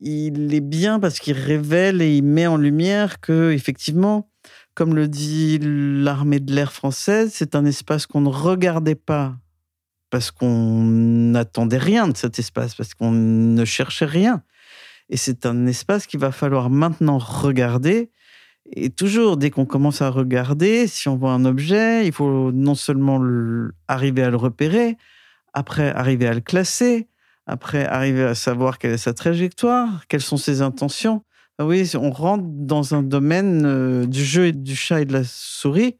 il 0.00 0.54
est 0.54 0.60
bien 0.60 1.00
parce 1.00 1.18
qu'il 1.18 1.36
révèle 1.36 2.02
et 2.02 2.16
il 2.16 2.22
met 2.22 2.46
en 2.46 2.56
lumière 2.56 3.20
que, 3.20 3.52
effectivement, 3.52 4.30
comme 4.74 4.94
le 4.94 5.08
dit 5.08 5.58
l'armée 5.60 6.40
de 6.40 6.54
l'air 6.54 6.72
française, 6.72 7.32
c'est 7.34 7.54
un 7.54 7.64
espace 7.64 8.06
qu'on 8.06 8.20
ne 8.20 8.28
regardait 8.28 8.94
pas 8.94 9.36
parce 10.10 10.30
qu'on 10.30 10.84
n'attendait 10.84 11.78
rien 11.78 12.08
de 12.08 12.16
cet 12.16 12.38
espace, 12.38 12.74
parce 12.74 12.94
qu'on 12.94 13.10
ne 13.10 13.64
cherchait 13.64 14.06
rien. 14.06 14.42
Et 15.10 15.16
c'est 15.16 15.46
un 15.46 15.66
espace 15.66 16.06
qu'il 16.06 16.20
va 16.20 16.32
falloir 16.32 16.70
maintenant 16.70 17.18
regarder. 17.18 18.10
Et 18.70 18.90
toujours, 18.90 19.36
dès 19.36 19.50
qu'on 19.50 19.66
commence 19.66 20.02
à 20.02 20.10
regarder, 20.10 20.86
si 20.86 21.08
on 21.08 21.16
voit 21.16 21.32
un 21.32 21.44
objet, 21.44 22.06
il 22.06 22.12
faut 22.12 22.52
non 22.52 22.74
seulement 22.74 23.20
arriver 23.86 24.22
à 24.22 24.30
le 24.30 24.36
repérer, 24.36 24.96
après 25.54 25.90
arriver 25.90 26.26
à 26.26 26.34
le 26.34 26.40
classer, 26.40 27.08
après 27.48 27.86
arriver 27.86 28.24
à 28.24 28.34
savoir 28.34 28.78
quelle 28.78 28.92
est 28.92 28.98
sa 28.98 29.14
trajectoire, 29.14 30.06
quelles 30.08 30.20
sont 30.20 30.36
ses 30.36 30.60
intentions. 30.60 31.24
Ah 31.58 31.66
oui, 31.66 31.90
on 31.96 32.10
rentre 32.10 32.44
dans 32.46 32.94
un 32.94 33.02
domaine 33.02 33.64
euh, 33.64 34.06
du 34.06 34.22
jeu 34.22 34.48
et 34.48 34.52
du 34.52 34.76
chat 34.76 35.00
et 35.00 35.04
de 35.06 35.14
la 35.14 35.24
souris 35.24 35.96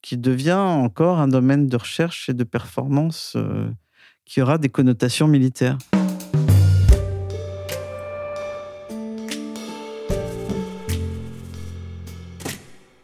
qui 0.00 0.16
devient 0.16 0.52
encore 0.52 1.18
un 1.18 1.26
domaine 1.26 1.66
de 1.66 1.76
recherche 1.76 2.28
et 2.28 2.32
de 2.32 2.44
performance 2.44 3.34
euh, 3.36 3.68
qui 4.24 4.40
aura 4.40 4.56
des 4.56 4.68
connotations 4.68 5.26
militaires. 5.26 5.76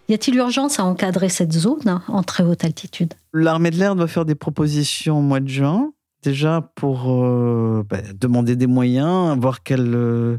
Y 0.08 0.14
a-t-il 0.14 0.36
urgence 0.36 0.78
à 0.78 0.84
encadrer 0.84 1.28
cette 1.28 1.52
zone 1.52 1.88
hein, 1.88 2.02
en 2.08 2.22
très 2.22 2.44
haute 2.44 2.62
altitude? 2.62 3.14
L'armée 3.32 3.70
de 3.70 3.78
l'air 3.78 3.96
doit 3.96 4.06
faire 4.06 4.24
des 4.24 4.34
propositions 4.36 5.18
au 5.18 5.22
mois 5.22 5.40
de 5.40 5.48
juin, 5.48 5.92
déjà 6.24 6.72
pour 6.74 7.12
euh, 7.12 7.84
bah, 7.88 7.98
demander 8.14 8.56
des 8.56 8.66
moyens, 8.66 9.38
voir 9.38 9.62
quel, 9.62 9.94
euh, 9.94 10.38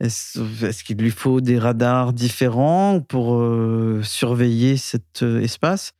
est-ce 0.00 0.82
qu'il 0.82 0.96
lui 0.96 1.10
faut 1.10 1.40
des 1.40 1.58
radars 1.58 2.12
différents 2.12 3.00
pour 3.00 3.34
euh, 3.34 4.00
surveiller 4.02 4.76
cet 4.76 5.22
espace 5.22 5.92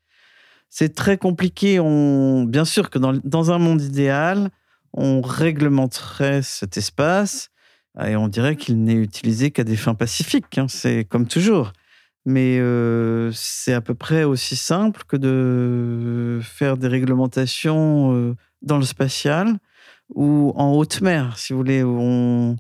C'est 0.71 0.95
très 0.95 1.19
compliqué. 1.19 1.79
On, 1.79 2.45
bien 2.45 2.65
sûr 2.65 2.91
que 2.91 2.99
dans, 2.99 3.53
un 3.53 3.59
monde 3.59 3.83
idéal, 3.83 4.51
on 4.95 5.21
réglementerait 5.21 6.43
cet 6.43 6.77
espace 6.77 7.51
et 8.03 8.17
on 8.17 8.29
dirait 8.29 8.57
qu'il 8.57 8.83
n'est 8.83 8.95
utilisé 8.95 9.51
qu'à 9.51 9.65
des 9.65 9.77
fins 9.77 9.95
pacifiques. 9.95 10.57
Hein. 10.57 10.67
C'est 10.69 11.05
comme 11.05 11.27
toujours. 11.27 11.73
Mais 12.25 12.61
c'est 13.33 13.73
à 13.73 13.81
peu 13.81 13.95
près 13.95 14.25
aussi 14.25 14.55
simple 14.55 15.03
que 15.09 15.17
de 15.17 16.41
faire 16.43 16.77
des 16.77 16.89
réglementations 16.89 18.35
dans 18.63 18.79
le 18.79 18.85
spatial 18.85 19.59
ou 20.15 20.53
en 20.57 20.73
haute 20.73 21.01
mer, 21.01 21.39
si 21.39 21.53
vous 21.53 21.59
voulez, 21.59 21.83
où 21.83 22.57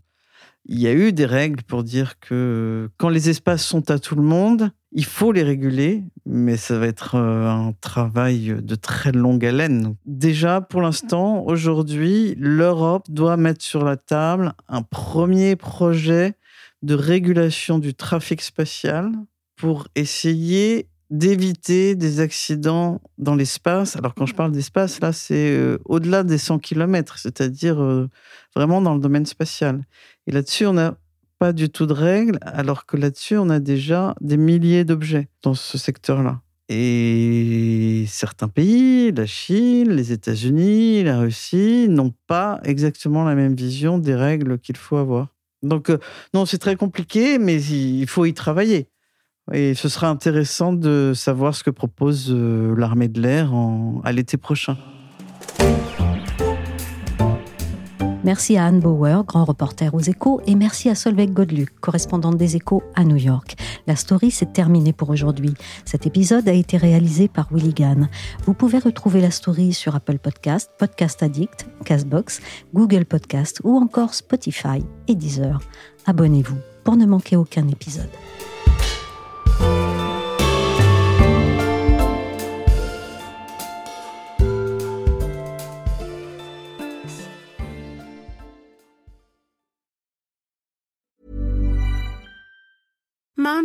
il 0.67 0.79
y 0.79 0.87
a 0.87 0.93
eu 0.93 1.13
des 1.13 1.25
règles 1.25 1.63
pour 1.63 1.83
dire 1.83 2.19
que 2.21 2.91
quand 2.99 3.09
les 3.09 3.31
espaces 3.31 3.65
sont 3.65 3.91
à 3.91 3.99
tout 3.99 4.17
le 4.17 4.23
monde, 4.23 4.71
il 4.93 5.05
faut 5.05 5.33
les 5.33 5.43
réguler, 5.43 6.05
mais 6.27 6.57
ça 6.57 6.79
va 6.79 6.87
être 6.87 7.15
euh, 7.15 7.47
un 7.49 7.73
travail 7.81 8.57
de 8.61 8.75
très 8.75 9.13
longue 9.13 9.45
haleine. 9.45 9.97
Déjà, 10.07 10.61
pour 10.61 10.81
l'instant, 10.81 11.45
aujourd'hui, 11.45 12.35
l'Europe 12.39 13.05
doit 13.11 13.37
mettre 13.37 13.63
sur 13.63 13.85
la 13.85 13.97
table 13.97 14.53
un 14.69 14.83
premier 14.83 15.57
projet 15.57 16.35
de 16.83 16.95
régulation 16.95 17.79
du 17.79 17.95
trafic 17.95 18.41
spatial 18.41 19.13
pour 19.57 19.89
essayer 19.95 20.89
d'éviter 21.11 21.95
des 21.95 22.21
accidents 22.21 23.01
dans 23.17 23.35
l'espace. 23.35 23.97
Alors 23.97 24.15
quand 24.15 24.27
je 24.27 24.35
parle 24.35 24.53
d'espace, 24.53 25.01
là, 25.01 25.13
c'est 25.13 25.51
euh, 25.51 25.79
au-delà 25.85 26.23
des 26.23 26.39
100 26.39 26.59
km, 26.59 27.19
c'est-à-dire 27.19 27.83
euh, 27.83 28.09
vraiment 28.55 28.83
dans 28.83 28.95
le 28.95 29.01
domaine 29.01 29.27
spatial. 29.27 29.85
Et 30.27 30.33
là-dessus, 30.33 30.67
on 30.67 30.75
n'a 30.75 30.97
pas 31.39 31.53
du 31.53 31.71
tout 31.71 31.87
de 31.87 31.93
règles, 31.93 32.39
alors 32.43 32.85
que 32.85 32.97
là-dessus, 32.97 33.37
on 33.37 33.49
a 33.49 33.61
déjà 33.61 34.15
des 34.21 34.37
milliers 34.37 34.85
d'objets 34.85 35.29
dans 35.43 35.55
ce 35.55 35.79
secteur-là. 35.79 36.41
Et 36.69 38.05
certains 38.09 38.49
pays, 38.49 39.11
la 39.13 39.25
Chine, 39.25 39.91
les 39.91 40.13
États-Unis, 40.13 41.03
la 41.05 41.21
Russie, 41.21 41.87
n'ont 41.89 42.13
pas 42.27 42.61
exactement 42.65 43.25
la 43.25 43.35
même 43.35 43.55
vision 43.55 43.99
des 43.99 44.15
règles 44.15 44.59
qu'il 44.59 44.77
faut 44.77 44.97
avoir. 44.97 45.29
Donc, 45.63 45.89
euh, 45.89 45.99
non, 46.35 46.45
c'est 46.45 46.59
très 46.59 46.77
compliqué, 46.77 47.39
mais 47.39 47.63
il 47.63 48.07
faut 48.07 48.27
y 48.27 48.35
travailler. 48.35 48.89
Et 49.53 49.75
ce 49.75 49.89
sera 49.89 50.09
intéressant 50.09 50.73
de 50.73 51.13
savoir 51.15 51.55
ce 51.55 51.65
que 51.65 51.71
propose 51.71 52.31
euh, 52.31 52.75
l'armée 52.77 53.09
de 53.09 53.21
l'air 53.21 53.53
à 54.05 54.13
l'été 54.13 54.37
prochain. 54.37 54.77
Merci 58.25 58.59
à 58.59 58.67
Anne 58.67 58.81
Bauer, 58.81 59.25
grand 59.25 59.45
reporter 59.45 59.95
aux 59.95 60.01
échos, 60.01 60.43
et 60.47 60.55
merci 60.55 60.91
à 60.91 60.95
Solveig 60.95 61.29
Godluc, 61.29 61.71
correspondante 61.81 62.37
des 62.37 62.57
échos 62.57 62.83
à 62.95 63.05
New 63.05 63.17
York. 63.17 63.57
La 63.87 63.97
story 63.97 64.31
s'est 64.31 64.53
terminée 64.53 64.93
pour 64.93 65.09
aujourd'hui. 65.09 65.55
Cet 65.87 66.05
épisode 66.05 66.47
a 66.47 66.53
été 66.53 66.77
réalisé 66.77 67.29
par 67.29 67.49
Willy 67.51 67.73
Gann. 67.73 68.11
Vous 68.45 68.53
pouvez 68.53 68.81
retrouver 68.81 69.23
la 69.23 69.31
story 69.31 69.73
sur 69.73 69.95
Apple 69.95 70.19
Podcast, 70.19 70.71
Podcast 70.79 71.23
Addict, 71.23 71.69
Castbox, 71.87 72.43
Google 72.75 73.07
Podcast 73.07 73.63
ou 73.65 73.79
encore 73.79 74.13
Spotify 74.13 74.85
et 75.07 75.15
Deezer. 75.15 75.61
Abonnez-vous 76.05 76.59
pour 76.85 76.97
ne 76.97 77.07
manquer 77.07 77.37
aucun 77.37 77.67
épisode. 77.69 78.11